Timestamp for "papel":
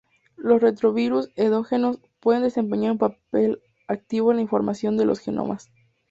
2.97-3.61